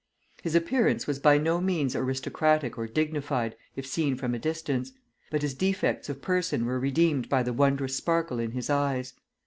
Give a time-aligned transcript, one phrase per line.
[0.41, 4.93] His appearance was by no means aristocratic or dignified if seen from a distance,
[5.29, 9.13] but his defects of person were redeemed by the wondrous sparkle in his eyes.